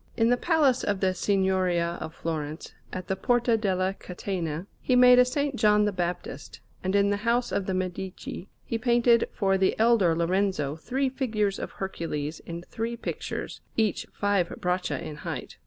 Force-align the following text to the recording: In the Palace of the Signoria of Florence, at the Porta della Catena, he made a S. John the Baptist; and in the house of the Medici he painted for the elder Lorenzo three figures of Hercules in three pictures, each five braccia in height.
In 0.17 0.29
the 0.29 0.35
Palace 0.35 0.83
of 0.83 0.99
the 0.99 1.13
Signoria 1.13 1.99
of 2.01 2.15
Florence, 2.15 2.73
at 2.91 3.07
the 3.07 3.15
Porta 3.15 3.55
della 3.55 3.93
Catena, 3.99 4.65
he 4.81 4.95
made 4.95 5.19
a 5.19 5.21
S. 5.21 5.37
John 5.53 5.85
the 5.85 5.91
Baptist; 5.91 6.59
and 6.83 6.95
in 6.95 7.11
the 7.11 7.17
house 7.17 7.51
of 7.51 7.67
the 7.67 7.75
Medici 7.75 8.49
he 8.65 8.79
painted 8.79 9.29
for 9.31 9.59
the 9.59 9.77
elder 9.77 10.15
Lorenzo 10.15 10.75
three 10.75 11.07
figures 11.09 11.59
of 11.59 11.73
Hercules 11.73 12.39
in 12.47 12.63
three 12.63 12.97
pictures, 12.97 13.61
each 13.77 14.07
five 14.11 14.49
braccia 14.59 14.99
in 14.99 15.17
height. 15.17 15.57